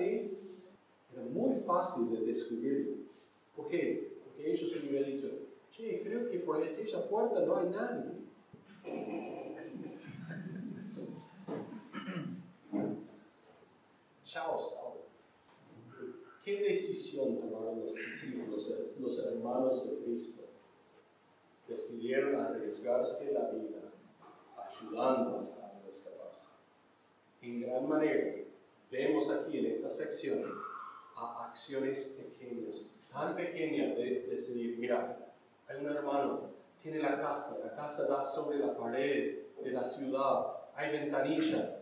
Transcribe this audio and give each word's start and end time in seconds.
era 0.00 1.22
muy 1.30 1.56
fácil 1.60 2.10
de 2.10 2.26
descubrirlo. 2.26 2.96
¿Por 3.56 3.68
qué? 3.68 4.18
Porque 4.24 4.52
ellos 4.52 4.84
hubieran 4.84 5.10
dicho, 5.10 5.28
che, 5.70 6.02
creo 6.02 6.28
que 6.30 6.38
por 6.40 6.62
aquella 6.62 7.08
puerta 7.08 7.40
no 7.44 7.56
hay 7.56 7.68
nadie. 7.70 8.12
Chao, 14.24 14.60
Saulo. 14.60 15.08
¿Qué 16.44 16.62
decisión 16.62 17.38
tomaron 17.38 17.80
los 17.80 17.94
discípulos, 17.94 18.70
los 18.98 19.26
hermanos 19.26 19.88
de 19.88 20.04
Cristo? 20.04 20.42
Decidieron 21.66 22.36
arriesgarse 22.36 23.32
la 23.32 23.50
vida 23.50 23.90
ayudando 24.56 25.38
a 25.38 25.44
Saulo 25.44 25.86
a 25.86 25.90
escaparse. 25.90 26.48
En 27.42 27.60
gran 27.60 27.88
manera, 27.88 28.47
vemos 28.90 29.30
aquí 29.30 29.58
en 29.58 29.66
esta 29.66 29.90
sección 29.90 30.44
a 31.16 31.46
acciones 31.46 32.16
pequeñas, 32.16 32.82
tan 33.12 33.34
pequeñas 33.34 33.96
de 33.96 34.26
decidir, 34.28 34.78
mira, 34.78 35.18
hay 35.68 35.76
un 35.84 35.90
hermano, 35.90 36.50
tiene 36.82 37.00
la 37.00 37.20
casa, 37.20 37.58
la 37.64 37.74
casa 37.74 38.06
da 38.06 38.24
sobre 38.24 38.58
la 38.58 38.76
pared 38.76 39.38
de 39.62 39.70
la 39.70 39.84
ciudad, 39.84 40.46
hay 40.74 40.92
ventanilla. 40.92 41.74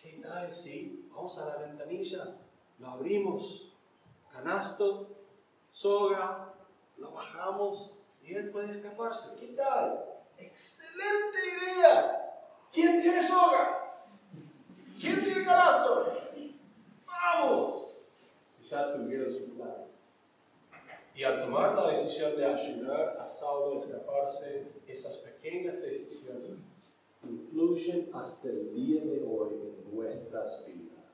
¿Qué 0.00 0.20
tal 0.22 0.52
si 0.52 1.08
vamos 1.14 1.38
a 1.38 1.46
la 1.46 1.56
ventanilla, 1.58 2.36
lo 2.78 2.88
abrimos, 2.88 3.72
canasto, 4.32 5.08
soga, 5.70 6.54
lo 6.96 7.12
bajamos 7.12 7.92
y 8.22 8.34
él 8.34 8.50
puede 8.50 8.70
escaparse? 8.70 9.36
¿Qué 9.38 9.48
tal? 9.48 10.04
¡Excelente 10.38 11.38
idea! 11.38 12.44
¿Quién 12.72 13.00
tiene 13.00 13.22
soga? 13.22 14.02
¿Quién 15.00 15.22
tiene 15.22 15.44
canasto? 15.44 16.19
¡Vamos! 17.20 17.88
Ya 18.68 18.94
tuvieron 18.94 19.32
su 19.32 19.50
plan. 19.54 19.84
Y 21.14 21.24
al 21.24 21.40
tomar 21.40 21.74
la 21.74 21.90
decisión 21.90 22.36
de 22.36 22.46
ayudar 22.46 23.18
a 23.20 23.26
Saulo 23.26 23.74
a 23.74 23.78
escaparse, 23.78 24.68
esas 24.86 25.16
pequeñas 25.18 25.80
decisiones 25.82 26.58
influyen 27.22 28.08
hasta 28.14 28.48
el 28.48 28.72
día 28.74 29.02
de 29.04 29.22
hoy 29.28 29.50
en 29.52 29.94
nuestras 29.94 30.64
vidas. 30.66 31.04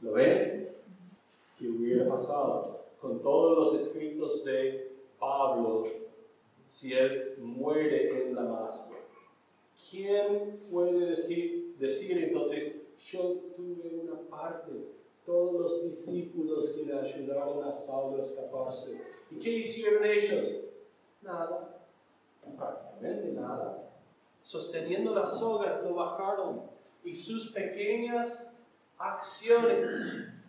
¿Lo 0.00 0.12
ven? 0.12 0.70
¿Qué 1.58 1.68
hubiera 1.68 2.08
pasado 2.08 2.84
con 3.00 3.20
todos 3.20 3.74
los 3.74 3.82
escritos 3.82 4.44
de 4.44 4.92
Pablo 5.18 5.86
si 6.66 6.94
él 6.94 7.34
muere 7.38 8.22
en 8.22 8.34
Damasco? 8.34 8.94
¿Quién 9.90 10.60
puede 10.70 11.06
decir 11.06 11.64
entonces, 11.78 12.83
yo 13.04 13.36
tuve 13.56 14.00
una 14.02 14.20
parte, 14.28 14.72
todos 15.24 15.60
los 15.60 15.84
discípulos 15.84 16.70
que 16.70 16.84
le 16.84 16.98
ayudaron 16.98 17.64
a 17.64 17.72
Saulo 17.72 18.18
a 18.18 18.22
escaparse? 18.22 19.00
¿Y 19.30 19.38
qué 19.38 19.50
hicieron 19.50 20.04
ellos? 20.04 20.46
Nada, 21.22 21.86
prácticamente 22.56 23.32
nada 23.32 23.84
sosteniendo 24.44 25.14
las 25.14 25.38
sogas, 25.38 25.82
lo 25.82 25.94
bajaron 25.94 26.62
y 27.02 27.14
sus 27.14 27.50
pequeñas 27.52 28.54
acciones 28.98 29.88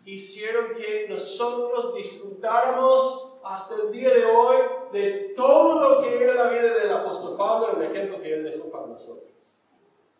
hicieron 0.03 0.75
que 0.75 1.07
nosotros 1.09 1.95
disfrutáramos 1.95 3.39
hasta 3.43 3.75
el 3.75 3.91
día 3.91 4.13
de 4.13 4.25
hoy 4.25 4.57
de 4.91 5.33
todo 5.35 5.79
lo 5.79 6.01
que 6.01 6.23
era 6.23 6.35
la 6.35 6.49
vida 6.49 6.73
del 6.73 6.91
apóstol 6.91 7.37
Pablo, 7.37 7.77
el 7.77 7.89
ejemplo 7.89 8.21
que 8.21 8.33
él 8.33 8.43
dejó 8.43 8.69
para 8.69 8.87
nosotros. 8.87 9.31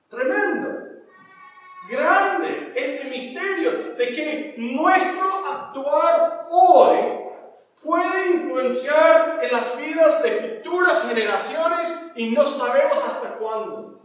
Tremendo, 0.09 0.94
grande 1.87 2.73
este 2.75 3.03
misterio 3.05 3.95
de 3.97 4.07
que 4.15 4.55
nuestro 4.57 5.45
actuar 5.45 6.45
hoy 6.49 6.97
puede 7.83 8.31
influenciar 8.31 9.39
en 9.43 9.51
las 9.51 9.77
vidas 9.77 10.23
de 10.23 10.31
futuras 10.31 11.07
generaciones 11.07 12.11
y 12.15 12.31
no 12.31 12.43
sabemos 12.43 12.97
hasta 12.97 13.35
cuándo. 13.35 14.01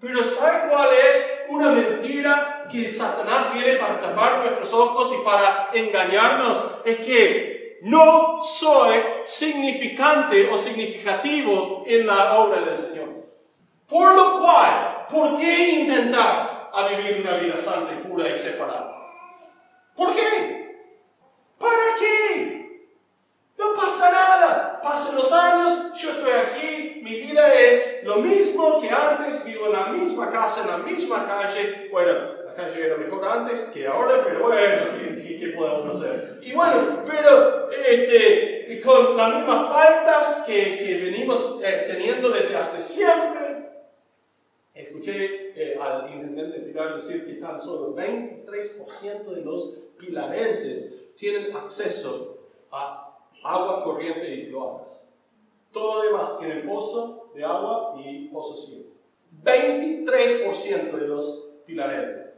Pero 0.00 0.22
¿sabe 0.22 0.70
cuál 0.70 0.88
es 0.92 1.44
una 1.48 1.70
mentira 1.70 2.66
que 2.70 2.90
Satanás 2.90 3.52
viene 3.54 3.78
para 3.78 4.00
tapar 4.00 4.40
nuestros 4.40 4.72
ojos 4.72 5.12
y 5.18 5.24
para 5.24 5.70
engañarnos? 5.72 6.64
Es 6.84 6.98
que 6.98 7.78
no 7.82 8.40
soy 8.42 9.02
significante 9.24 10.48
o 10.50 10.58
significativo 10.58 11.84
en 11.86 12.06
la 12.06 12.38
obra 12.38 12.60
del 12.60 12.76
Señor. 12.76 13.08
Por 13.88 14.14
lo 14.14 14.40
cual, 14.40 15.06
¿por 15.10 15.38
qué 15.38 15.70
intentar 15.70 16.53
a 16.74 16.88
vivir 16.88 17.20
una 17.20 17.36
vida 17.36 17.56
santa 17.56 17.94
y 17.94 18.08
pura 18.08 18.28
y 18.28 18.34
separada? 18.34 18.94
¿Por 19.96 20.14
qué? 20.14 20.80
¿Para 21.58 21.96
qué? 21.98 22.88
No 23.56 23.74
pasa 23.74 24.10
nada. 24.10 24.80
Pasan 24.82 25.14
los 25.14 25.32
años, 25.32 25.92
yo 25.94 26.10
estoy 26.10 26.32
aquí, 26.32 27.00
mi 27.02 27.20
vida 27.20 27.54
es 27.54 28.02
lo 28.04 28.16
mismo 28.16 28.80
que 28.80 28.90
antes, 28.90 29.44
vivo 29.44 29.66
en 29.66 29.72
la 29.72 29.86
misma 29.86 30.30
casa, 30.30 30.62
en 30.62 30.68
la 30.68 30.78
misma 30.78 31.26
calle. 31.26 31.88
Bueno, 31.90 32.12
la 32.44 32.54
calle 32.54 32.86
era 32.86 32.96
mejor 32.96 33.24
antes 33.24 33.70
que 33.72 33.86
ahora, 33.86 34.22
pero 34.22 34.42
bueno, 34.42 34.86
¿qué, 34.98 35.54
podemos 35.56 35.96
hacer? 35.96 36.38
Y 36.42 36.52
bueno, 36.52 37.02
pero 37.06 37.70
este, 37.70 38.80
con 38.84 39.16
las 39.16 39.34
mismas 39.36 39.72
faltas 39.72 40.44
que, 40.46 40.78
que 40.78 41.00
venimos 41.04 41.60
eh, 41.64 41.84
teniendo 41.86 42.28
desde 42.30 42.56
hace 42.56 42.82
siempre. 42.82 43.70
Escuché 44.74 45.43
eh, 45.54 45.78
al 45.80 46.12
intendente 46.12 46.60
Pilar 46.60 46.96
decir 46.96 47.24
que 47.26 47.34
tan 47.34 47.60
solo 47.60 47.94
23% 47.94 49.24
de 49.24 49.40
los 49.42 49.78
pilarenses 49.98 51.14
tienen 51.14 51.56
acceso 51.56 52.38
a 52.70 53.16
agua 53.42 53.84
corriente 53.84 54.34
y 54.34 54.48
cloacas. 54.48 55.06
Todo 55.72 55.96
lo 55.96 56.10
demás 56.10 56.38
tiene 56.38 56.62
pozo 56.62 57.30
de 57.34 57.44
agua 57.44 57.94
y 58.04 58.28
pozo 58.28 58.56
ciego. 58.56 58.90
23% 59.42 60.92
de 60.92 61.08
los 61.08 61.50
pilarenses. 61.66 62.34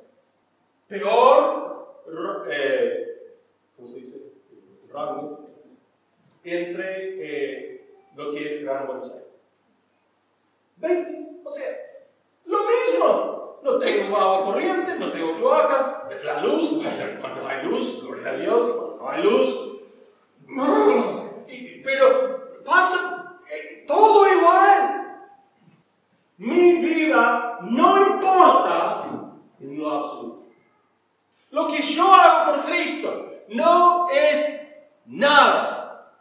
Peor, 0.89 2.05
eh, 2.51 3.33
¿cómo 3.77 3.89
se 3.89 3.99
dice? 4.01 4.23
Rango 4.93 5.47
entre 6.45 7.17
eh, 7.19 7.87
lo 8.15 8.33
que 8.33 8.47
es 8.47 8.63
Gran 8.65 8.87
Buenos 8.87 9.11
Aires. 9.11 9.27
20, 10.77 11.41
o 11.45 11.51
sea, 11.51 11.86
lo 12.47 12.59
mismo. 12.59 13.61
No 13.63 13.79
tengo 13.79 14.17
agua 14.17 14.45
corriente, 14.45 14.97
no 14.99 15.11
tengo 15.11 15.37
cloaca, 15.37 16.09
la 16.23 16.41
luz, 16.43 16.81
cuando 17.21 17.49
hay 17.49 17.65
luz, 17.65 18.03
gloria 18.03 18.31
a 18.31 18.37
Dios, 18.37 18.71
cuando 18.71 19.03
no 19.03 19.11
hay 19.11 19.23
luz, 19.23 19.67
pero 21.85 22.63
pasa 22.65 23.39
eh, 23.51 23.85
todo 23.87 24.27
igual. 24.33 25.03
Mi 26.39 26.75
vida 26.75 27.59
no 27.63 28.15
importa 28.15 29.33
en 29.61 29.79
lo 29.79 29.91
absoluto. 29.91 30.45
Lo 31.51 31.69
que 31.69 31.81
yo 31.81 32.13
hago 32.13 32.53
por 32.53 32.67
Cristo 32.67 33.33
no 33.49 34.11
es 34.11 34.63
nada. 35.07 36.13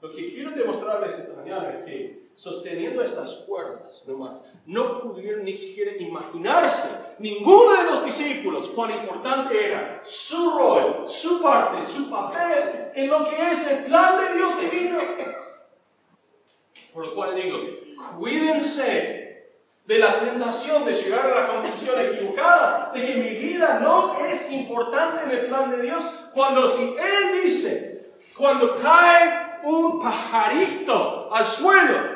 Lo 0.00 0.12
que 0.12 0.32
quiero 0.32 0.50
demostrarles 0.52 1.18
esta 1.18 1.34
mañana 1.34 1.70
es 1.70 1.84
que 1.84 2.28
sosteniendo 2.74 3.02
estas 3.02 3.36
cuerdas 3.46 4.04
nomás, 4.06 4.42
no 4.66 5.00
pudieron 5.00 5.44
ni 5.44 5.54
siquiera 5.54 5.92
imaginarse 5.96 6.88
ninguno 7.18 7.72
de 7.72 7.84
los 7.84 8.04
discípulos 8.04 8.68
cuán 8.68 8.90
importante 8.90 9.66
era 9.66 10.00
su 10.02 10.50
rol, 10.50 11.04
su 11.06 11.40
parte, 11.40 11.86
su 11.86 12.10
papel 12.10 12.90
en 12.94 13.08
lo 13.08 13.24
que 13.28 13.50
es 13.50 13.66
el 13.70 13.84
plan 13.84 14.18
de 14.18 14.34
Dios 14.34 14.60
divino. 14.60 14.98
Por 16.92 17.06
lo 17.06 17.14
cual 17.14 17.34
digo, 17.34 17.58
cuídense 18.18 19.52
de 19.86 19.98
la 19.98 20.18
tentación 20.18 20.84
de 20.84 20.94
llegar 20.94 21.26
a 21.26 21.40
la 21.42 21.46
conclusión 21.46 22.00
equivocada 22.00 22.90
de 22.94 23.06
que 23.06 23.14
mi 23.14 23.30
vida 23.30 23.78
no 23.80 24.18
es 24.24 24.50
importante 24.50 25.24
en 25.24 25.30
el 25.30 25.46
plan 25.46 25.70
de 25.70 25.82
Dios, 25.82 26.02
cuando 26.32 26.68
si 26.68 26.82
Él 26.82 27.42
dice, 27.44 28.14
cuando 28.36 28.76
cae 28.76 29.58
un 29.62 30.00
pajarito 30.00 31.28
al 31.32 31.44
suelo, 31.44 32.13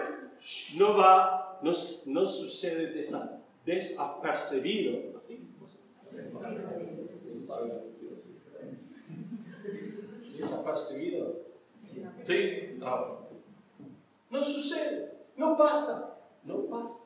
no 0.76 0.96
va, 0.96 1.58
no, 1.62 1.72
no 2.06 2.26
sucede 2.26 2.86
desapercibido. 3.64 5.16
¿Así? 5.18 5.40
Desapercibido. 10.36 11.36
¿Sí? 12.26 12.76
No. 12.78 13.18
No 14.30 14.42
sucede. 14.42 15.12
No 15.36 15.56
pasa. 15.56 16.16
No 16.44 16.64
pasa. 16.66 17.04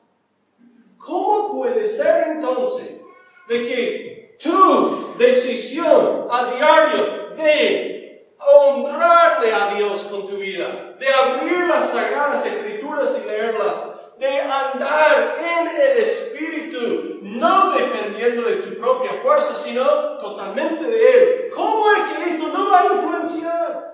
¿Cómo 0.97 1.53
puede 1.53 1.83
ser 1.83 2.29
entonces 2.29 3.01
de 3.49 3.61
que 3.61 4.37
tu 4.41 5.17
decisión 5.17 6.27
a 6.29 6.55
diario 6.55 7.29
de 7.35 8.02
honrarle 8.45 9.53
a 9.53 9.73
Dios 9.75 10.03
con 10.03 10.25
tu 10.25 10.37
vida, 10.37 10.95
de 10.99 11.13
abrir 11.13 11.67
las 11.67 11.89
sagradas 11.89 12.45
escrituras 12.45 13.21
y 13.23 13.27
leerlas, 13.27 13.95
de 14.17 14.39
andar 14.41 15.37
en 15.39 15.67
el 15.67 15.97
Espíritu, 15.97 17.19
no 17.21 17.71
dependiendo 17.71 18.43
de 18.43 18.57
tu 18.57 18.79
propia 18.79 19.21
fuerza, 19.21 19.53
sino 19.53 20.17
totalmente 20.17 20.83
de 20.85 21.09
Él. 21.09 21.49
¿Cómo 21.53 21.89
es 21.91 22.01
que 22.03 22.29
esto 22.31 22.47
no 22.47 22.71
va 22.71 22.81
a 22.81 22.85
influenciar? 22.93 23.93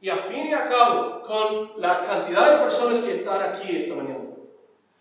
Y 0.00 0.10
a 0.10 0.16
fin 0.16 0.46
y 0.46 0.52
a 0.52 0.66
cabo, 0.66 1.22
con 1.22 1.72
la 1.80 2.02
cantidad 2.02 2.52
de 2.52 2.64
personas 2.64 2.98
que 3.00 3.16
están 3.16 3.42
aquí 3.42 3.76
esta 3.76 3.94
mañana, 3.94 4.24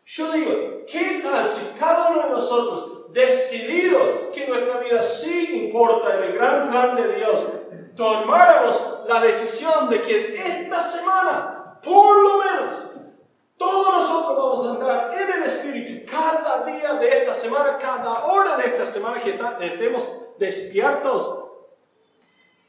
yo 0.06 0.31
digo, 0.31 0.52
¿qué 0.88 1.19
tal 1.24 1.46
si 1.46 1.78
cada 1.80 2.12
uno 2.12 2.24
de 2.24 2.30
nosotros, 2.30 3.12
decididos 3.12 4.30
que 4.34 4.48
nuestra 4.48 4.78
vida 4.80 5.02
sí 5.02 5.66
importa 5.66 6.16
en 6.18 6.24
el 6.24 6.34
gran 6.34 6.69
plan 6.69 6.96
de 6.96 7.16
Dios, 7.16 7.48
tomáramos 7.95 9.00
la 9.07 9.21
decisión 9.21 9.89
de 9.89 10.01
que 10.01 10.33
esta 10.33 10.81
semana, 10.81 11.80
por 11.83 12.21
lo 12.21 12.39
menos, 12.39 12.89
todos 13.57 13.95
nosotros 13.95 14.38
vamos 14.38 14.68
a 14.68 14.71
andar 14.71 15.13
en 15.13 15.42
el 15.42 15.44
Espíritu 15.44 16.12
cada 16.12 16.63
día 16.65 16.94
de 16.95 17.19
esta 17.19 17.33
semana, 17.33 17.77
cada 17.77 18.25
hora 18.25 18.57
de 18.57 18.65
esta 18.65 18.86
semana 18.86 19.21
que 19.21 19.39
estemos 19.62 20.25
despiertos. 20.38 21.45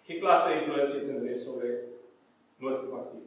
¿Qué 0.06 0.20
clase 0.20 0.50
de 0.50 0.56
influencia 0.62 1.00
tendría 1.00 1.38
sobre 1.38 1.88
nuestro 2.58 2.90
partido? 2.90 3.26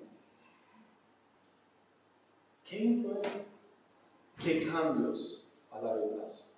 ¿Qué 2.64 2.78
influencia? 2.78 3.42
¿Qué 4.42 4.66
cambios 4.72 5.46
a 5.72 5.82
largo 5.82 6.16
plazo? 6.16 6.49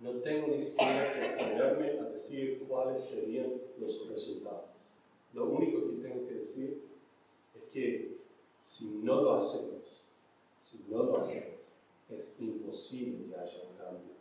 No 0.00 0.10
tengo 0.20 0.48
ni 0.48 0.60
siquiera 0.60 1.02
que 1.14 1.44
ponerme 1.44 1.98
a 1.98 2.10
decir 2.10 2.64
cuáles 2.68 3.02
serían 3.02 3.54
los 3.78 4.08
resultados. 4.08 4.70
Lo 5.32 5.46
único 5.46 5.88
que 5.88 5.96
tengo 5.96 6.26
que 6.26 6.34
decir 6.34 6.82
es 7.54 7.62
que 7.72 8.18
si 8.64 8.86
no 9.02 9.22
lo 9.22 9.34
hacemos, 9.34 10.04
si 10.62 10.84
no 10.88 11.02
lo 11.02 11.18
hacemos, 11.18 11.60
es 12.10 12.40
imposible 12.40 13.26
que 13.28 13.34
haya 13.34 13.62
un 13.62 13.76
cambio. 13.76 14.16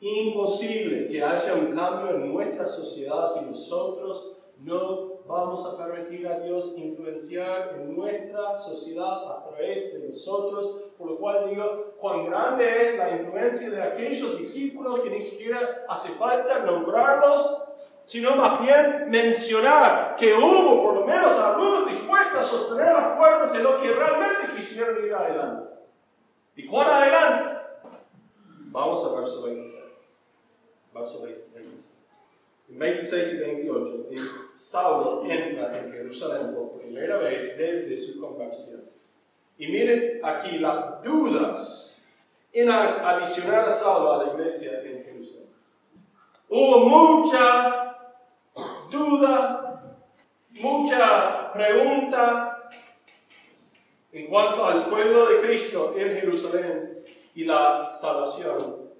Imposible 0.00 1.08
que 1.08 1.22
haya 1.22 1.54
un 1.54 1.74
cambio 1.74 2.16
en 2.16 2.32
nuestra 2.32 2.66
sociedad 2.66 3.26
si 3.26 3.44
nosotros 3.46 4.36
no 4.60 5.11
vamos 5.26 5.64
a 5.66 5.76
permitir 5.76 6.26
a 6.26 6.38
Dios 6.38 6.76
influenciar 6.76 7.76
en 7.76 7.96
nuestra 7.96 8.58
sociedad 8.58 9.36
a 9.36 9.44
través 9.44 10.00
de 10.00 10.08
nosotros, 10.08 10.92
por 10.98 11.10
lo 11.10 11.18
cual 11.18 11.48
digo, 11.48 11.94
cuán 11.98 12.26
grande 12.26 12.82
es 12.82 12.98
la 12.98 13.10
influencia 13.10 13.70
de 13.70 13.82
aquellos 13.82 14.38
discípulos 14.38 15.00
que 15.00 15.10
ni 15.10 15.20
siquiera 15.20 15.84
hace 15.88 16.12
falta 16.12 16.60
nombrarlos 16.60 17.68
sino 18.04 18.36
más 18.36 18.60
bien 18.60 19.08
mencionar 19.10 20.16
que 20.16 20.34
hubo 20.34 20.82
por 20.82 20.94
lo 20.96 21.06
menos 21.06 21.32
algunos 21.38 21.86
dispuestos 21.86 22.40
a 22.40 22.42
sostener 22.42 22.92
las 22.92 23.16
cuerdas 23.16 23.54
en 23.54 23.62
lo 23.62 23.76
que 23.76 23.92
realmente 23.92 24.56
quisieron 24.56 25.04
ir 25.04 25.14
adelante. 25.14 25.70
¿Y 26.56 26.66
cuán 26.66 26.90
adelante? 26.90 27.54
Vamos 28.70 29.04
a 29.04 29.20
verso 29.20 29.42
26. 29.42 29.84
Verso 30.92 31.22
26. 31.22 31.91
En 32.82 32.94
26 32.94 33.34
y 33.34 33.38
28, 33.38 34.08
Saulo 34.56 35.22
entra 35.30 35.78
en 35.78 35.92
Jerusalén 35.92 36.52
por 36.52 36.80
primera 36.80 37.16
vez 37.18 37.56
desde 37.56 37.96
su 37.96 38.20
conversión. 38.20 38.82
Y 39.56 39.68
miren 39.68 40.20
aquí 40.24 40.58
las 40.58 41.00
dudas 41.00 42.02
en 42.52 42.68
adicionar 42.68 43.68
a 43.68 43.70
Saulo 43.70 44.14
a 44.14 44.24
la 44.24 44.32
iglesia 44.32 44.80
en 44.82 45.04
Jerusalén. 45.04 45.46
Hubo 46.48 46.88
mucha 46.88 47.98
duda, 48.90 49.96
mucha 50.50 51.52
pregunta 51.52 52.68
en 54.10 54.26
cuanto 54.26 54.64
al 54.64 54.90
pueblo 54.90 55.28
de 55.28 55.40
Cristo 55.40 55.94
en 55.96 56.16
Jerusalén 56.16 57.04
y 57.36 57.44
la 57.44 57.84
salvación 57.94 58.90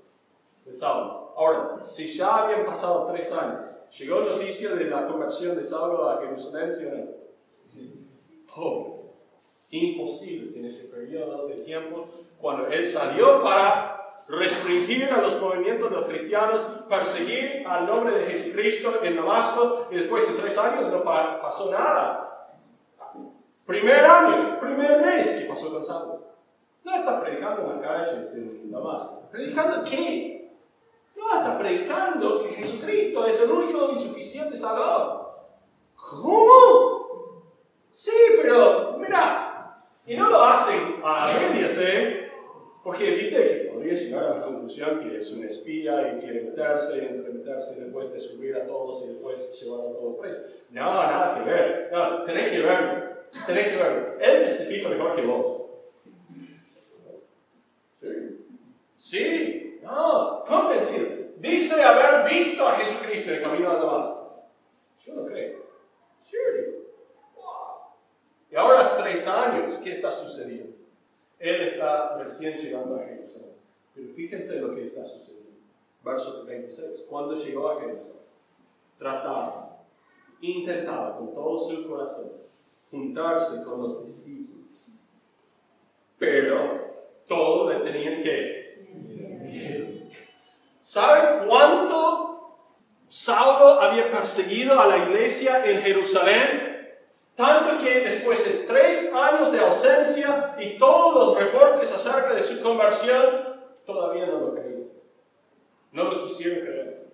de 0.64 0.73
Saulo. 0.73 1.21
Ahora, 1.37 1.82
si 1.82 2.06
ya 2.06 2.44
habían 2.44 2.67
pasado 2.67 3.06
tres 3.11 3.32
años, 3.32 3.69
¿llegó 3.99 4.20
noticia 4.20 4.75
de 4.75 4.84
la 4.84 5.06
conversión 5.06 5.56
de 5.56 5.64
Saulo 5.64 6.08
a 6.08 6.20
Jerusalén, 6.20 6.73
sí 6.73 6.87
o 6.87 6.96
no? 6.96 7.23
Oh, 8.55 9.08
imposible 9.70 10.58
en 10.58 10.67
ese 10.67 10.84
periodo 10.84 11.46
de 11.46 11.55
tiempo, 11.62 12.06
cuando 12.38 12.67
él 12.67 12.84
salió 12.84 13.43
para 13.43 14.25
restringir 14.29 15.05
a 15.05 15.20
los 15.20 15.40
movimientos 15.40 15.90
de 15.90 15.96
los 15.96 16.08
cristianos, 16.08 16.61
perseguir 16.88 17.64
al 17.67 17.87
nombre 17.87 18.19
de 18.19 18.26
Jesucristo 18.26 19.02
en 19.02 19.17
Damasco 19.17 19.88
y 19.90 19.96
después 19.96 20.31
de 20.31 20.40
tres 20.40 20.56
años 20.58 20.93
no 20.93 21.02
pasó 21.02 21.70
nada. 21.70 22.29
Primer 23.67 24.05
año, 24.05 24.61
primer 24.61 25.00
mes 25.00 25.31
que 25.38 25.46
pasó 25.46 25.73
con 25.73 25.84
Saulo. 25.84 26.20
No 26.84 26.94
está 26.94 27.20
predicando 27.20 27.62
en 27.62 27.69
las 27.69 27.81
calles 27.81 28.34
en 28.34 28.70
Damasco. 28.70 29.23
¿Predicando 29.31 29.84
qué? 29.84 30.31
Está 31.38 31.58
predicando 31.58 32.43
que 32.43 32.55
Jesucristo 32.55 33.26
es 33.26 33.43
el 33.43 33.50
único 33.50 33.93
y 33.93 33.99
suficiente 33.99 34.56
Salvador. 34.56 35.31
¿Cómo? 35.96 37.43
Sí, 37.90 38.12
pero 38.40 38.96
mira, 38.99 39.76
y 40.06 40.17
no 40.17 40.29
lo 40.29 40.43
hacen 40.43 41.00
a 41.05 41.26
medias, 41.26 41.79
¿eh? 41.79 42.31
Porque 42.82 43.11
viste 43.12 43.37
que 43.37 43.70
podría 43.73 43.94
llegar 43.94 44.25
a 44.25 44.38
la 44.38 44.44
conclusión 44.44 44.99
que 44.99 45.17
es 45.17 45.32
un 45.32 45.44
espía 45.44 46.14
y 46.14 46.20
quiere 46.20 46.43
meterse 46.43 46.96
y 46.96 47.00
entremeterse 47.00 47.76
y 47.76 47.81
después 47.81 48.12
descubrir 48.12 48.56
a 48.56 48.67
todos 48.67 49.05
y 49.05 49.08
después 49.08 49.61
llevar 49.61 49.81
a 49.81 49.93
todos 49.93 50.19
presos. 50.19 50.43
No, 50.70 50.82
nada 50.82 51.38
que 51.38 51.50
ver. 51.50 51.90
No, 51.93 52.25
tenés 52.25 52.50
que 52.50 52.58
verlo. 52.58 53.12
Tenés 53.46 53.69
que 53.69 53.76
verlo. 53.76 54.20
Él 54.20 54.46
testifica 54.46 54.88
mejor 54.88 55.17
que 55.17 55.23
vos. 55.23 55.62
Sí. 58.00 58.08
Sí. 58.96 59.51
Dice 61.53 61.82
haber 61.82 62.31
visto 62.31 62.67
a 62.67 62.77
Jesucristo 62.77 63.29
en 63.29 63.37
el 63.37 63.43
camino 63.43 63.71
a 63.71 63.77
Damasco. 63.77 64.43
Yo 65.05 65.15
no 65.15 65.27
creo. 65.27 65.63
Wow. 67.37 67.44
Y 68.51 68.56
ahora 68.56 68.97
tres 68.97 69.29
años, 69.29 69.75
¿qué 69.85 69.93
está 69.93 70.11
sucediendo? 70.11 70.75
Él 71.39 71.69
está 71.69 72.17
recién 72.17 72.56
llegando 72.56 72.97
a 72.97 73.05
Jerusalén. 73.05 73.53
Pero 73.94 74.09
fíjense 74.15 74.56
lo 74.61 74.75
que 74.75 74.87
está 74.87 75.05
sucediendo. 75.05 75.51
Verso 76.03 76.43
36. 76.43 77.06
Cuando 77.11 77.35
llegó 77.35 77.71
a 77.71 77.81
Jerusalén, 77.81 78.13
trataba, 78.99 79.85
intentaba 80.41 81.19
con 81.19 81.35
todo 81.35 81.59
su 81.59 81.87
corazón 81.87 82.32
juntarse 82.91 83.63
con 83.63 83.82
los 83.82 84.03
discípulos. 84.03 84.69
Pero 86.19 86.94
todo 87.27 87.69
le 87.69 87.81
tenían 87.81 88.23
que. 88.23 88.61
¿Sabe 90.93 91.46
cuánto 91.46 92.69
Saulo 93.08 93.81
había 93.81 94.11
perseguido 94.11 94.79
a 94.79 94.89
la 94.89 94.99
iglesia 94.99 95.65
en 95.65 95.81
Jerusalén? 95.81 96.99
Tanto 97.34 97.82
que 97.82 98.01
después 98.01 98.44
de 98.44 98.67
tres 98.67 99.11
años 99.15 99.51
de 99.53 99.61
ausencia 99.61 100.55
y 100.61 100.77
todos 100.77 101.15
los 101.15 101.39
reportes 101.39 101.91
acerca 101.93 102.34
de 102.34 102.43
su 102.43 102.63
conversión, 102.63 103.56
todavía 103.87 104.27
no 104.27 104.39
lo 104.41 104.55
creían. 104.55 104.84
No 105.93 106.05
lo 106.05 106.25
quisieron 106.25 106.61
creer. 106.61 107.06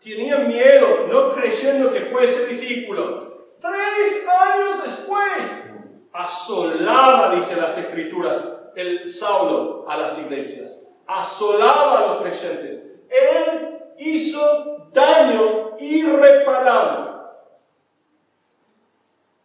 Tenían 0.00 0.46
miedo, 0.46 1.08
no 1.08 1.32
creyendo 1.32 1.92
que 1.92 2.02
fuese 2.02 2.46
discípulo. 2.46 3.48
Tres 3.58 4.28
años 4.28 4.84
después, 4.84 5.64
asolaba, 6.12 7.34
dice 7.34 7.60
las 7.60 7.76
escrituras, 7.76 8.48
el 8.76 9.08
Saulo 9.08 9.84
a 9.88 9.96
las 9.96 10.16
iglesias. 10.16 10.89
Asolaba 11.12 11.98
a 11.98 12.06
los 12.06 12.22
creyentes. 12.22 12.86
Él 13.08 13.80
hizo 13.98 14.88
daño 14.92 15.76
irreparable. 15.80 17.20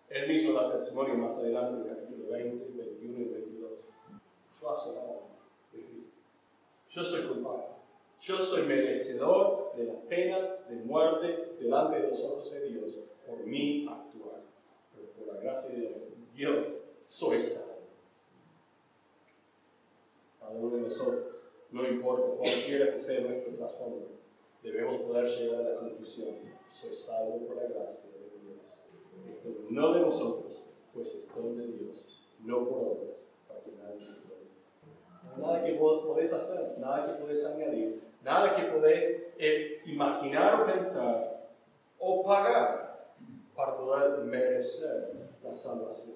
Él 0.09 0.27
mismo 0.27 0.53
da 0.53 0.71
testimonio 0.71 1.15
más 1.15 1.35
adelante 1.37 1.73
en 1.73 1.81
el 1.81 1.87
capítulo 1.87 2.29
20, 2.29 2.71
21 2.77 3.19
y 3.19 3.23
22. 3.25 3.71
Yo 4.61 4.69
asolaba 4.69 5.15
Yo 6.91 7.03
soy 7.03 7.27
culpable. 7.29 7.65
Yo 8.21 8.37
soy 8.37 8.61
merecedor 8.67 9.73
de 9.75 9.85
la 9.85 9.95
pena 10.07 10.37
de 10.69 10.75
muerte 10.83 11.55
delante 11.59 11.99
de 11.99 12.09
los 12.09 12.23
ojos 12.23 12.51
de 12.53 12.69
Dios 12.69 12.95
por 13.25 13.39
mi 13.39 13.87
actuar. 13.87 14.41
Pero 14.93 15.07
por 15.13 15.33
la 15.33 15.41
gracia 15.41 15.71
de 15.71 15.77
Dios, 15.77 15.91
Dios, 16.35 16.65
soy 17.05 17.39
salvo. 17.39 17.73
Cada 20.39 20.51
uno 20.51 20.75
de 20.75 20.81
nosotros, 20.83 21.34
no 21.75 21.85
importa 21.85 22.37
cualquiera 22.37 22.91
que 22.93 22.97
sea 22.97 23.19
nuestro 23.19 23.53
trasfondo, 23.55 24.07
debemos 24.63 25.01
poder 25.01 25.27
llegar 25.27 25.59
a 25.59 25.69
la 25.73 25.79
conclusión, 25.81 26.29
soy 26.69 26.93
salvo 26.93 27.45
por 27.45 27.57
la 27.57 27.63
gracia 27.63 28.09
no 29.69 29.93
de 29.93 29.99
nosotros, 29.99 30.63
pues 30.93 31.13
es 31.15 31.27
don 31.35 31.57
de 31.57 31.67
Dios, 31.67 32.07
no 32.39 32.67
por 32.67 32.77
obras, 32.77 33.17
para 33.47 33.59
que 33.59 33.71
nadie 33.71 33.99
se 33.99 34.23
nada 35.37 35.65
que 35.65 35.73
vos 35.73 36.05
podés 36.05 36.31
hacer, 36.31 36.75
nada 36.79 37.07
que 37.07 37.21
podés 37.21 37.45
añadir, 37.45 38.01
nada 38.23 38.55
que 38.55 38.63
podés 38.71 39.33
eh, 39.37 39.81
imaginar 39.85 40.61
o 40.61 40.65
pensar 40.65 41.49
o 41.99 42.23
pagar 42.23 43.09
para 43.53 43.75
poder 43.75 44.19
merecer 44.19 45.29
la 45.43 45.53
salvación. 45.53 46.15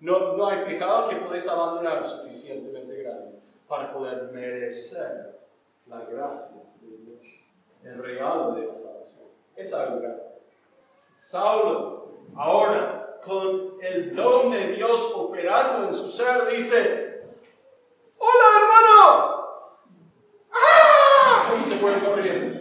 No, 0.00 0.36
no 0.36 0.48
hay 0.48 0.64
pecado 0.64 1.10
que 1.10 1.16
podés 1.16 1.46
abandonar 1.46 2.04
suficientemente 2.06 2.81
para 3.72 3.90
poder 3.90 4.30
merecer 4.34 5.40
la 5.86 6.04
gracia 6.04 6.60
de 6.82 6.94
Dios, 6.98 7.22
el 7.82 8.02
regalo 8.02 8.52
de 8.52 8.66
la 8.66 8.74
salvación. 8.74 9.24
Es 9.56 9.72
algo 9.72 9.98
grande. 9.98 10.24
Saulo, 11.16 12.18
ahora, 12.36 13.18
con 13.24 13.78
el 13.80 14.14
don 14.14 14.50
de 14.50 14.72
Dios 14.72 15.14
operando 15.16 15.86
en 15.86 15.94
su 15.94 16.10
ser, 16.10 16.50
dice, 16.50 17.22
hola 18.18 18.44
hermano, 18.60 19.42
¡Ah! 20.52 21.54
Y 21.58 21.62
se 21.62 21.76
fue 21.76 21.98
corriendo. 22.04 22.60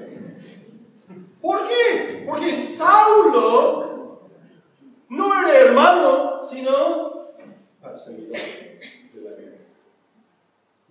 ¿Por 1.41 1.67
qué? 1.67 2.23
Porque 2.25 2.53
Saulo 2.53 4.21
no 5.09 5.41
era 5.41 5.59
hermano, 5.59 6.41
sino 6.41 7.33
perseguidor 7.81 8.31
de 8.37 9.21
la 9.21 9.31
iglesia. 9.31 9.71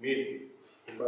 Miren, 0.01 0.51
en 0.87 0.99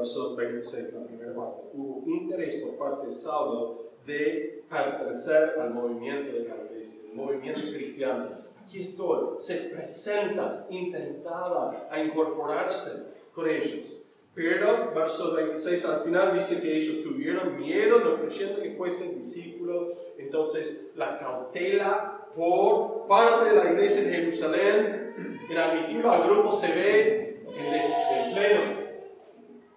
verso 0.51 0.77
26, 0.77 0.95
la 0.95 1.07
primera 1.07 1.35
parte, 1.35 1.63
hubo 1.73 2.03
interés 2.07 2.63
por 2.63 2.77
parte 2.77 3.07
de 3.07 3.13
Saulo 3.13 3.93
de 4.07 4.65
pertenecer 4.69 5.55
al 5.61 5.71
movimiento 5.71 6.33
de 6.33 6.49
la 6.49 6.57
iglesia, 6.65 7.01
el 7.09 7.15
movimiento 7.15 7.61
cristiano. 7.61 8.43
Aquí 8.65 8.81
estoy, 8.81 9.39
se 9.39 9.57
presenta, 9.71 10.67
intentaba 10.71 11.89
a 11.91 12.03
incorporarse 12.03 13.05
con 13.35 13.49
ellos. 13.49 13.99
Pero, 14.35 14.93
verso 14.95 15.35
26 15.35 15.85
al 15.85 16.05
final 16.05 16.35
dice 16.35 16.61
que 16.61 16.79
ellos 16.79 17.05
tuvieron 17.05 17.61
miedo, 17.61 17.99
no 18.01 18.17
creyendo 18.17 18.63
que 18.63 18.73
fuesen 18.73 19.19
discípulos. 19.19 19.89
Entonces, 20.17 20.87
la 20.97 21.19
cautela 21.19 22.29
por 22.35 23.07
parte 23.07 23.51
de 23.51 23.57
la 23.57 23.73
iglesia 23.73 24.05
de 24.05 24.17
Jerusalén 24.17 25.37
en 25.51 25.59
admitirlo 25.59 26.11
al 26.11 26.25
grupo 26.25 26.51
se 26.51 26.73
ve 26.73 27.43
en 27.47 28.35
pleno. 28.35 28.82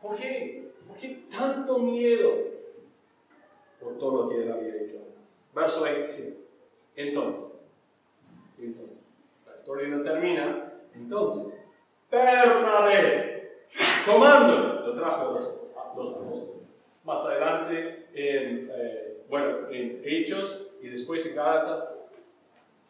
¿Por 0.06 0.18
qué? 0.18 0.72
¿Por 0.88 0.98
qué 0.98 1.26
tanto 1.36 1.80
miedo 1.80 2.32
por 3.82 3.98
todo 3.98 4.24
lo 4.24 4.30
que 4.30 4.44
él 4.44 4.52
había 4.52 4.76
hecho? 4.76 5.00
Verso 5.54 5.82
27. 5.82 6.38
Entonces, 6.96 7.46
entonces, 8.60 8.98
la 9.48 9.58
historia 9.58 9.88
no 9.88 10.04
termina. 10.04 10.74
Entonces, 10.94 11.54
Bernabé, 12.12 13.66
tomando, 14.06 14.86
lo 14.86 14.96
trajo 14.96 15.32
los, 15.32 15.62
los 15.96 16.16
apóstoles. 16.16 16.50
Más 17.04 17.26
adelante, 17.26 18.08
en, 18.14 18.70
eh, 18.72 19.24
bueno, 19.28 19.70
en 19.70 20.02
Hechos 20.06 20.68
y 20.82 20.90
después 20.90 21.26
en 21.26 21.36
Gálatas, 21.36 21.96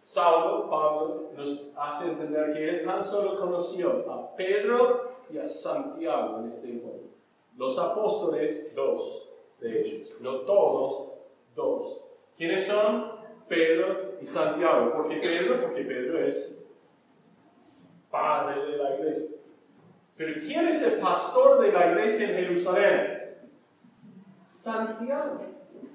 Saulo, 0.01 0.69
Pablo, 0.69 1.31
nos 1.35 1.71
hace 1.77 2.09
entender 2.09 2.53
que 2.53 2.69
él 2.69 2.85
tan 2.85 3.03
solo 3.03 3.39
conoció 3.39 4.05
a 4.11 4.35
Pedro 4.35 5.15
y 5.31 5.37
a 5.37 5.45
Santiago 5.45 6.39
en 6.39 6.51
este 6.51 6.69
encuentro. 6.69 6.94
Los 7.57 7.79
apóstoles, 7.79 8.73
dos 8.75 9.29
de 9.59 9.81
ellos. 9.81 10.09
No 10.19 10.41
todos, 10.41 11.13
dos. 11.55 12.03
¿Quiénes 12.37 12.65
son? 12.65 13.15
Pedro 13.47 14.17
y 14.21 14.25
Santiago. 14.25 14.93
¿Por 14.93 15.09
qué 15.09 15.17
Pedro? 15.17 15.61
Porque 15.61 15.83
Pedro 15.83 16.25
es 16.25 16.65
padre 18.09 18.65
de 18.65 18.77
la 18.77 18.95
iglesia. 18.95 19.37
Pero 20.17 20.41
¿quién 20.45 20.67
es 20.67 20.81
el 20.81 20.99
pastor 20.99 21.61
de 21.61 21.71
la 21.71 21.91
iglesia 21.91 22.29
en 22.29 22.35
Jerusalén? 22.35 23.35
Santiago, 24.43 25.41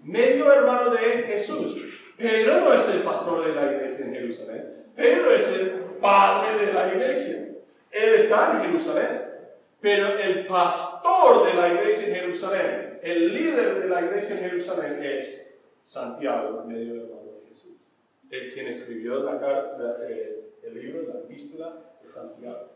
medio 0.03 0.53
hermano 0.53 0.91
de 0.91 0.99
Jesús. 0.99 1.77
Pedro 2.17 2.61
no 2.61 2.75
es 2.75 2.89
el 2.95 3.03
pastor 3.03 3.47
de 3.47 3.55
la 3.55 3.73
iglesia 3.73 4.07
en 4.07 4.15
Jerusalén. 4.15 4.87
Pedro 4.95 5.33
es 5.33 5.49
el 5.59 5.71
padre 6.01 6.67
de 6.67 6.73
la 6.73 6.89
iglesia. 6.89 7.57
Él 7.91 8.15
está 8.15 8.53
en 8.53 8.71
Jerusalén. 8.71 9.30
Pero 9.81 10.19
el 10.19 10.47
pastor 10.47 11.47
de 11.47 11.55
la 11.55 11.69
iglesia 11.73 12.09
en 12.09 12.15
Jerusalén, 12.15 12.93
el 13.03 13.33
líder 13.33 13.81
de 13.81 13.89
la 13.89 14.03
iglesia 14.03 14.37
en 14.37 14.51
Jerusalén 14.51 14.99
es 15.03 15.51
Santiago, 15.85 16.65
medio 16.67 17.03
hermano 17.03 17.33
de 17.41 17.49
Jesús. 17.49 17.73
El 18.31 18.53
quien 18.53 18.67
escribió 18.69 19.23
la, 19.23 19.41
eh, 20.09 20.51
el 20.63 20.75
libro, 20.75 21.03
la 21.13 21.21
epístola 21.21 21.73
de 22.03 22.09
Santiago. 22.09 22.69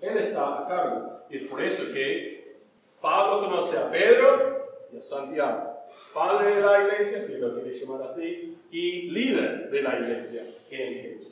Él 0.00 0.16
está 0.18 0.62
a 0.62 0.66
cargo. 0.66 1.20
Y 1.30 1.38
es 1.38 1.42
por 1.44 1.62
eso 1.62 1.92
que 1.92 2.58
Pablo 3.00 3.40
conoce 3.40 3.78
a 3.78 3.90
Pedro 3.90 4.68
y 4.92 4.98
a 4.98 5.02
Santiago. 5.02 5.70
Padre 6.14 6.56
de 6.56 6.60
la 6.60 6.82
iglesia, 6.84 7.20
si 7.20 7.38
lo 7.38 7.54
quiere 7.54 7.72
llamar 7.72 8.02
así, 8.02 8.58
y 8.70 9.10
líder 9.10 9.70
de 9.70 9.82
la 9.82 9.98
iglesia 9.98 10.44
en 10.70 10.94
Jerusalén. 11.02 11.29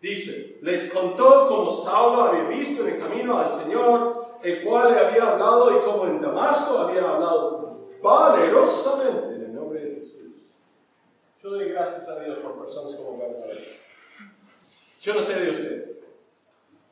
Dice, 0.00 0.58
les 0.62 0.92
contó 0.92 1.48
cómo 1.48 1.70
Saulo 1.72 2.22
había 2.22 2.44
visto 2.44 2.86
en 2.86 2.94
el 2.94 3.00
camino 3.00 3.38
al 3.38 3.48
Señor, 3.48 4.38
el 4.42 4.64
cual 4.64 4.94
le 4.94 5.00
había 5.00 5.32
hablado 5.32 5.76
y 5.76 5.82
cómo 5.82 6.06
en 6.06 6.20
Damasco 6.20 6.78
había 6.78 7.02
hablado 7.02 7.88
valerosamente 8.00 9.34
en 9.34 9.42
el 9.46 9.54
nombre 9.54 9.80
de 9.80 9.94
Jesús. 9.96 10.34
Yo 11.42 11.50
doy 11.50 11.70
gracias 11.70 12.08
a 12.08 12.20
Dios 12.20 12.38
por 12.38 12.58
personas 12.64 12.94
como 12.94 13.18
Bernabé. 13.18 13.76
Yo 15.00 15.14
no 15.14 15.22
sé 15.22 15.40
de 15.40 15.50
usted. 15.50 15.98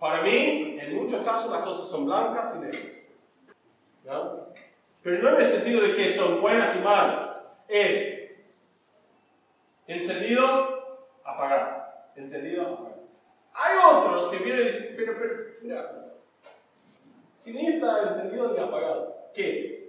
Para 0.00 0.22
mí, 0.22 0.78
en 0.80 0.94
muchos 0.96 1.22
casos 1.22 1.50
las 1.50 1.62
cosas 1.62 1.88
son 1.88 2.06
blancas 2.06 2.54
y 2.56 2.58
negras. 2.58 2.82
¿no? 4.04 4.46
Pero 5.02 5.22
no 5.22 5.28
en 5.30 5.40
el 5.40 5.46
sentido 5.46 5.80
de 5.80 5.94
que 5.94 6.10
son 6.10 6.40
buenas 6.40 6.76
y 6.76 6.80
malas. 6.80 7.42
Es 7.68 8.30
encendido, 9.86 11.06
apagado. 11.24 11.84
Encendido, 12.16 12.62
apagado. 12.62 12.95
Hay 13.58 13.78
otros 13.78 14.28
que 14.28 14.38
vienen 14.38 14.62
y 14.62 14.64
dicen, 14.64 14.94
pero, 14.96 15.14
pero, 15.18 15.34
mira, 15.62 16.12
si 17.38 17.52
ni 17.52 17.68
está 17.68 18.02
encendido 18.02 18.52
ni 18.52 18.58
apagado, 18.58 19.30
¿qué 19.32 19.66
es? 19.66 19.84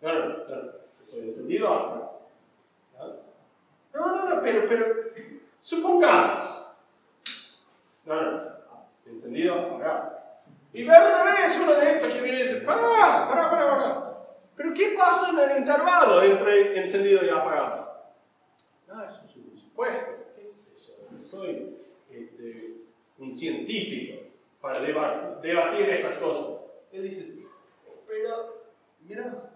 No, 0.00 0.12
no, 0.12 0.28
no, 0.28 0.62
no. 0.62 0.72
soy 1.02 1.28
encendido, 1.28 1.68
apagado. 1.68 2.20
¿no? 3.92 4.06
No, 4.06 4.28
no, 4.28 4.42
pero, 4.42 4.68
pero, 4.68 4.86
supongamos. 5.60 6.64
No, 8.06 8.14
no, 8.14 8.32
no. 8.32 8.54
Encendido, 9.06 9.54
apagado. 9.54 10.18
Y 10.72 10.84
Bernabé 10.84 11.44
es 11.44 11.60
uno 11.60 11.74
de 11.74 11.90
estos 11.90 12.12
que 12.12 12.22
viene 12.22 12.40
y 12.40 12.42
dice, 12.42 12.62
para, 12.62 13.28
para, 13.28 13.50
para, 13.50 13.68
para. 13.68 14.02
Pero 14.56 14.72
¿qué 14.72 14.94
pasa 14.96 15.30
en 15.30 15.50
el 15.50 15.58
intervalo 15.58 16.22
entre 16.22 16.80
encendido 16.80 17.22
y 17.22 17.28
apagado? 17.28 18.02
Ah, 18.88 19.04
eso 19.06 19.20
es 19.26 19.36
un 19.36 19.56
supuesto. 19.56 20.10
¿Qué 20.36 20.48
sé 20.48 20.78
yo? 20.80 21.18
Soy 21.18 21.73
un 23.18 23.32
científico 23.32 24.22
para 24.60 24.80
debatir 24.80 25.88
esas 25.88 26.16
cosas. 26.16 26.60
Él 26.92 27.02
dice, 27.02 27.34
pero, 28.06 28.62
mira, 29.06 29.50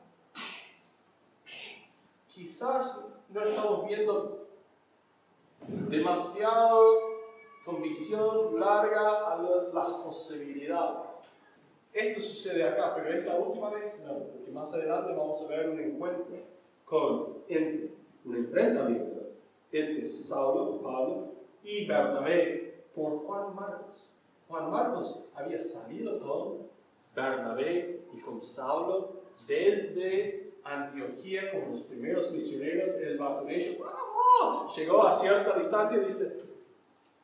quizás 2.28 3.04
no 3.28 3.42
estamos 3.42 3.86
viendo 3.86 4.48
demasiado 5.88 7.08
con 7.64 7.82
visión 7.82 8.58
larga 8.58 9.38
las 9.72 9.92
posibilidades. 9.92 11.08
Esto 11.92 12.20
sucede 12.20 12.68
acá, 12.68 12.94
pero 12.94 13.18
es 13.18 13.24
la 13.24 13.36
última 13.36 13.70
vez, 13.70 14.00
no, 14.06 14.18
porque 14.18 14.50
más 14.50 14.72
adelante 14.72 15.12
vamos 15.14 15.42
a 15.42 15.48
ver 15.48 15.70
un 15.70 15.80
encuentro 15.80 16.36
con, 16.84 17.38
un 18.24 18.36
enfrentamiento 18.36 19.30
entre 19.72 20.06
Saulo, 20.06 20.80
Pablo 20.80 21.32
y 21.62 21.86
Bernabé 21.86 22.67
Juan 22.98 23.54
Marcos. 23.54 24.14
Juan 24.48 24.70
Marcos 24.70 25.24
había 25.34 25.60
salido 25.60 26.18
con 26.20 26.68
Bernabé 27.14 28.00
y 28.12 28.20
con 28.20 28.40
Saulo 28.40 29.18
desde 29.46 30.52
Antioquía 30.64 31.50
con 31.52 31.72
los 31.72 31.82
primeros 31.82 32.30
misioneros, 32.30 32.94
él 32.94 33.20
va. 33.20 33.42
Llegó 34.76 35.06
a 35.06 35.12
cierta 35.12 35.56
distancia 35.56 35.98
y 35.98 36.04
dice, 36.04 36.40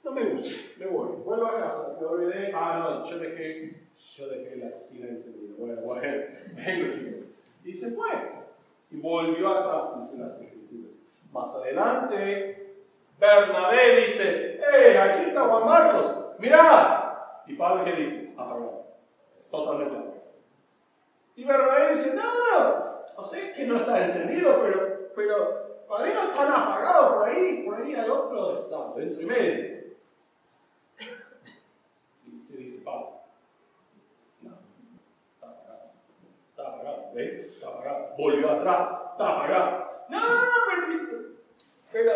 no 0.03 0.13
me 0.13 0.31
gusta, 0.31 0.59
me 0.79 0.87
voy, 0.87 1.17
vuelvo 1.25 1.47
a 1.47 1.61
casa, 1.61 1.97
me 2.01 2.07
olvidé, 2.07 2.53
ah, 2.55 3.03
no, 3.05 3.11
yo 3.11 3.19
dejé, 3.19 3.77
yo 4.17 4.29
dejé 4.29 4.57
la 4.57 4.71
cocina 4.73 5.09
encendida, 5.09 5.55
bueno, 5.59 5.83
bueno, 5.83 6.03
vengo 6.55 7.27
Y 7.65 7.75
se 7.75 7.91
fue, 7.93 8.09
y 8.91 8.97
volvió 8.97 9.49
atrás, 9.49 10.01
dice 10.01 10.23
las 10.23 10.41
escrituras. 10.41 10.93
Más 11.33 11.55
adelante, 11.55 12.77
Bernabé 13.19 14.01
dice, 14.01 14.54
¡eh, 14.73 14.99
aquí 14.99 15.29
está 15.29 15.43
Juan 15.43 15.65
Marcos! 15.65 16.35
¡Mirad! 16.39 17.05
Y 17.47 17.55
Pablo, 17.55 17.85
¿qué 17.85 17.93
dice? 17.93 18.33
Apagado. 18.37 18.85
Totalmente 19.51 19.97
apagado. 19.97 20.25
Y 21.37 21.45
Bernabé 21.45 21.89
dice, 21.91 22.17
no, 22.17 22.79
o 23.17 23.25
sea 23.25 23.53
que 23.53 23.65
no 23.67 23.77
está 23.77 24.05
encendido, 24.05 24.61
pero, 24.63 25.11
pero 25.17 25.65
para 25.89 26.15
no 26.15 26.23
están 26.23 26.53
apagados 26.53 27.15
por 27.15 27.29
ahí, 27.29 27.63
por 27.65 27.75
ahí 27.75 27.95
hay 27.95 28.09
otro 28.09 28.55
está, 28.55 28.93
dentro 28.97 29.23
y 29.23 29.27
medio. 29.27 29.85
¿Y 32.25 32.47
qué 32.47 32.57
dice 32.57 32.83
Pablo? 32.85 33.21
No, 34.43 34.53
¿Ves? 37.15 37.55
Está 37.55 37.69
apagado. 37.69 38.15
Volvió 38.17 38.51
atrás. 38.51 38.93
Está 39.13 39.29
apagado. 39.29 40.05
No, 40.09 40.21
no, 40.21 40.27
no, 40.27 40.65
pero, 41.95 42.13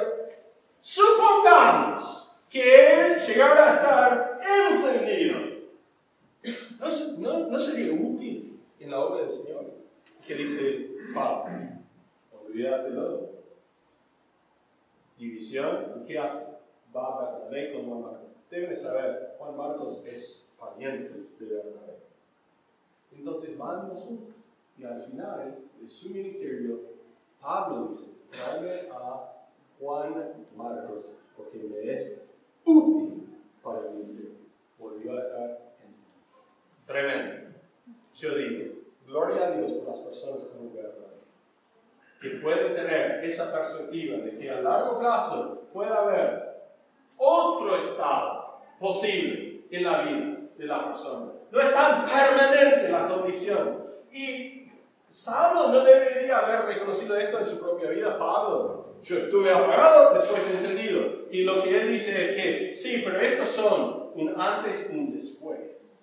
supongamos 0.81 2.29
que 2.51 3.15
él 3.15 3.19
llegara 3.21 3.65
a 3.65 3.75
estar 3.75 4.41
encendido. 4.71 5.39
¿No, 7.19 7.49
no, 7.49 7.59
sería 7.59 7.93
útil 7.93 8.61
en 8.81 8.91
la 8.91 8.99
obra 9.01 9.23
del 9.23 9.31
Señor? 9.31 9.67
Que 10.27 10.35
dice 10.35 10.91
Pablo, 11.15 11.53
olvídatelo. 12.33 13.29
División, 15.17 15.93
¿y 15.97 15.98
qué 16.09 16.19
hace? 16.19 16.47
Va 16.97 17.07
a 17.07 17.31
Bernabé 17.31 17.75
con 17.75 17.87
Juan 17.87 18.03
Marcos. 18.03 18.31
Deben 18.51 18.75
saber, 18.75 19.35
Juan 19.39 19.57
Marcos 19.57 20.05
es 20.07 20.49
pariente 20.59 21.15
de 21.39 21.47
Bernabé. 21.47 21.99
Entonces 23.13 23.57
van 23.57 23.91
los 23.91 24.01
juntos. 24.01 24.35
Y 24.79 24.85
al 24.85 25.03
final 25.05 25.59
de 25.81 25.89
su 25.89 26.11
ministerio, 26.11 26.81
Pablo 27.41 27.89
dice, 27.89 28.13
tráeme 28.31 28.91
a 28.91 29.33
Juan 29.79 30.47
Marcos, 30.57 31.21
porque 31.37 31.59
me 31.59 31.93
es 31.93 32.27
útil 32.65 33.29
para 33.63 33.81
el 33.81 33.95
ministerio. 33.95 34.31
Volvió 34.79 35.13
a 35.13 35.21
estar 35.21 35.51
en 35.85 36.87
Tremendo. 36.87 37.59
Yo 38.15 38.35
digo, 38.35 38.75
gloria 39.07 39.49
a 39.49 39.51
Dios 39.53 39.73
por 39.73 39.89
las 39.89 39.99
personas 40.01 40.45
como 40.45 40.73
Bernabé, 40.73 41.19
que 42.21 42.31
pueden 42.41 42.75
tener 42.75 43.25
esa 43.25 43.53
perspectiva 43.53 44.19
de 44.19 44.39
que 44.39 44.51
a 44.51 44.63
largo 44.63 44.99
plazo 44.99 45.58
puede 45.73 45.91
haber 45.91 46.49
otro 47.17 47.77
estado 47.77 48.61
posible 48.79 49.63
en 49.71 49.85
la 49.85 50.03
vida 50.03 50.37
de 50.57 50.67
la 50.67 50.89
persona. 50.89 51.33
No 51.51 51.61
es 51.61 51.73
tan 51.73 52.05
permanente 52.07 52.89
la 52.91 53.09
condición. 53.09 53.85
Y 54.13 54.71
Saulo 55.09 55.73
no 55.73 55.85
debería 55.85 56.39
haber 56.39 56.67
reconocido 56.67 57.17
esto 57.17 57.39
en 57.39 57.45
su 57.45 57.61
propia 57.61 57.91
vida. 57.91 58.19
Pablo, 58.19 58.95
yo 59.03 59.19
estuve 59.19 59.51
apagado, 59.51 60.15
después 60.15 60.47
encendido. 60.51 61.29
Y 61.31 61.45
lo 61.45 61.63
que 61.63 61.81
él 61.81 61.91
dice 61.91 62.31
es 62.31 62.37
que, 62.37 62.75
sí, 62.75 63.03
pero 63.05 63.21
estos 63.21 63.49
son 63.49 64.11
un 64.15 64.35
antes 64.41 64.91
y 64.93 64.99
un 64.99 65.13
después. 65.13 65.99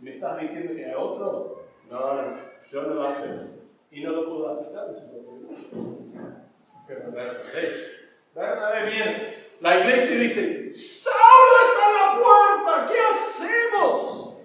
¿Me 0.00 0.14
estás 0.14 0.40
diciendo 0.40 0.74
que 0.74 0.84
hay 0.84 0.94
otro? 0.94 1.64
No, 1.90 2.14
no, 2.14 2.36
yo 2.70 2.82
no 2.82 2.94
lo 2.94 3.08
acepto. 3.08 3.46
Y 3.90 4.02
no 4.02 4.10
lo 4.10 4.28
puedo 4.28 4.48
aceptar 4.48 4.88
en 4.88 4.94
su 4.96 5.10
propia 5.10 5.32
vida. 5.32 6.44
Pero 6.86 7.12
Bernabé, 7.12 8.03
Bernabé 8.34 8.90
viene. 8.90 9.34
La 9.60 9.78
iglesia 9.78 10.18
dice, 10.18 10.68
Saulo 10.68 11.54
está 11.68 11.88
en 11.88 11.94
la 11.94 12.22
puerta, 12.22 12.92
¿qué 12.92 13.00
hacemos? 13.00 14.36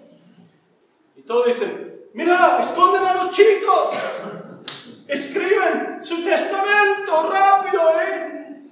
Y 1.16 1.22
todos 1.22 1.46
dicen, 1.46 2.06
mira, 2.14 2.60
esconden 2.62 3.04
a 3.04 3.14
los 3.14 3.30
chicos, 3.32 3.96
escriben 5.08 6.02
su 6.02 6.22
testamento 6.22 7.30
rápido, 7.30 8.00
¿eh? 8.00 8.70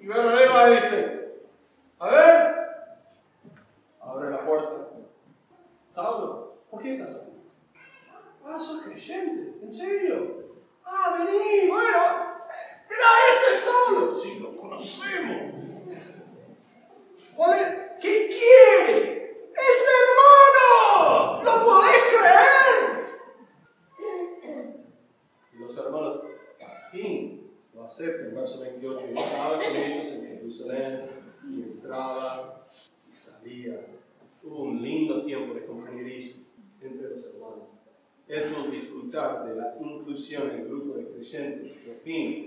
Y 0.00 0.06
Bernabé 0.06 0.74
dice, 0.74 1.32
a 1.98 2.08
ver, 2.08 2.54
abre 4.00 4.30
la 4.30 4.44
puerta. 4.44 4.88
Saulo, 5.88 6.58
¿por 6.70 6.82
qué 6.82 6.94
estás 6.94 7.16
aquí? 7.16 7.30
Ah, 8.46 8.58
sos 8.60 8.82
creyente, 8.82 9.64
¿en 9.64 9.72
serio? 9.72 10.44
Ah, 10.84 11.16
vení, 11.18 11.68
bueno, 11.68 12.39
Mira, 12.90 13.08
este 13.30 13.50
solo. 13.56 14.12
Si 14.12 14.40
lo 14.40 14.54
conocemos. 14.56 15.70
¿Qué 18.00 18.28
quiere? 18.28 19.00
¡Es 19.52 19.76
mi 19.84 19.92
hermano! 20.00 21.42
¿Lo 21.44 21.52
podéis 21.66 22.02
creer? 22.08 22.78
Los 25.58 25.76
hermanos, 25.76 26.22
al 26.60 26.90
fin, 26.90 27.50
lo 27.74 27.84
aceptan. 27.84 28.34
Verso 28.34 28.60
28. 28.60 29.06
Yo 29.06 29.20
estaba 29.20 29.56
con 29.56 29.76
ellos 29.76 30.06
en 30.12 30.26
Jerusalén 30.26 31.10
y 31.46 31.62
entraba 31.62 32.66
y 33.10 33.14
salía. 33.14 33.86
Hubo 34.42 34.62
un 34.62 34.82
lindo 34.82 35.20
tiempo 35.20 35.52
de 35.52 35.66
compañerismo 35.66 36.44
entre 36.80 37.10
los 37.10 37.22
hermanos. 37.26 37.68
Él 38.26 38.70
disfrutar 38.70 39.44
de 39.44 39.56
la 39.56 39.76
inclusión 39.78 40.50
en 40.50 40.60
el 40.60 40.68
grupo 40.68 40.94
de 40.94 41.06
creyentes. 41.08 41.72
Por 41.84 41.96
fin, 41.96 42.39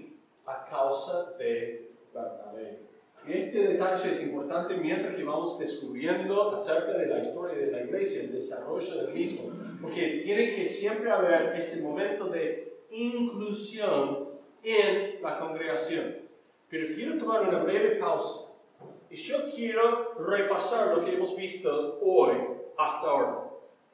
causa 0.66 1.32
de 1.38 1.92
Bernabé. 2.14 2.80
Este 3.28 3.68
detalle 3.70 4.12
es 4.12 4.22
importante 4.24 4.76
mientras 4.76 5.16
que 5.16 5.24
vamos 5.24 5.58
descubriendo 5.58 6.52
acerca 6.52 6.92
de 6.98 7.08
la 7.08 7.20
historia 7.20 7.56
de 7.56 7.72
la 7.72 7.82
iglesia, 7.84 8.24
el 8.24 8.34
desarrollo 8.34 8.98
del 8.98 9.14
mismo, 9.14 9.54
porque 9.82 10.22
tiene 10.24 10.56
que 10.56 10.66
siempre 10.66 11.10
haber 11.10 11.56
ese 11.56 11.82
momento 11.82 12.28
de 12.28 12.80
inclusión 12.92 14.30
en 14.62 15.22
la 15.22 15.40
congregación. 15.40 16.18
Pero 16.70 16.94
quiero 16.94 17.18
tomar 17.18 17.48
una 17.48 17.64
breve 17.64 17.96
pausa 17.96 18.52
y 19.10 19.16
yo 19.16 19.50
quiero 19.56 20.16
repasar 20.20 20.98
lo 20.98 21.06
que 21.06 21.14
hemos 21.14 21.36
visto 21.36 22.00
hoy 22.02 22.36
hasta 22.78 23.08
ahora. 23.08 23.44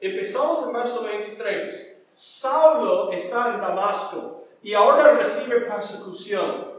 Empezamos 0.00 0.66
en 0.66 0.72
verso 0.72 1.04
23. 1.04 2.02
Saulo 2.14 3.12
está 3.12 3.54
en 3.54 3.60
Damasco 3.60 4.39
y 4.62 4.74
ahora 4.74 5.14
recibe 5.14 5.60
persecución. 5.62 6.70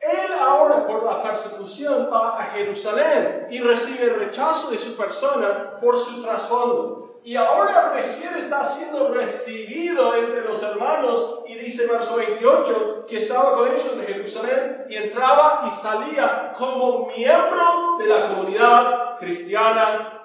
Él 0.00 0.32
ahora 0.38 0.86
por 0.86 1.04
la 1.04 1.22
persecución 1.22 2.08
va 2.12 2.38
a 2.38 2.44
Jerusalén 2.46 3.46
y 3.50 3.60
recibe 3.60 4.10
rechazo 4.10 4.70
de 4.70 4.78
su 4.78 4.96
persona 4.96 5.78
por 5.80 5.96
su 5.96 6.22
trasfondo. 6.22 7.20
Y 7.24 7.36
ahora 7.36 7.92
recién 7.94 8.34
está 8.34 8.62
siendo 8.62 9.08
recibido 9.08 10.14
entre 10.14 10.42
los 10.42 10.62
hermanos 10.62 11.40
y 11.46 11.54
dice 11.54 11.86
verso 11.86 12.16
28 12.16 13.06
que 13.08 13.16
estaba 13.16 13.52
con 13.52 13.68
ellos 13.68 13.90
en 13.94 14.06
Jerusalén 14.06 14.84
y 14.90 14.96
entraba 14.96 15.64
y 15.66 15.70
salía 15.70 16.52
como 16.58 17.06
miembro 17.06 17.96
de 17.98 18.06
la 18.06 18.28
comunidad 18.28 19.18
cristiana 19.18 20.20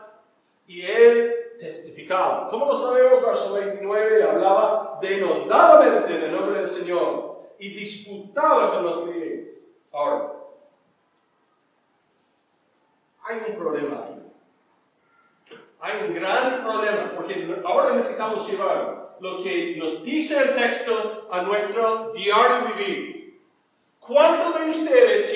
y 0.68 0.82
él 0.82 1.39
testificado. 1.60 2.50
¿Cómo 2.50 2.66
lo 2.66 2.76
sabemos? 2.76 3.22
Verso 3.22 3.54
29 3.54 4.24
hablaba 4.24 4.98
denodadamente 5.02 6.16
en 6.16 6.24
el 6.24 6.32
nombre 6.32 6.60
del 6.60 6.68
Señor 6.68 7.50
y 7.60 7.74
disputaba 7.74 8.74
con 8.74 8.86
los 8.86 9.06
griegos. 9.06 9.50
Ahora, 9.92 10.34
hay 13.24 13.42
un 13.50 13.58
problema 13.58 14.04
aquí. 14.04 14.14
Hay 15.82 16.08
un 16.08 16.16
gran 16.16 16.64
problema, 16.64 17.14
porque 17.16 17.62
ahora 17.64 17.94
necesitamos 17.94 18.50
llevar 18.50 19.18
lo 19.20 19.44
que 19.44 19.76
nos 19.78 20.04
dice 20.04 20.42
el 20.42 20.56
texto 20.56 21.28
a 21.32 21.42
nuestro 21.42 22.12
diario 22.12 22.76
vivir. 22.76 23.38
¿Cuántos 24.00 24.60
de 24.60 24.72
ustedes 24.72 25.28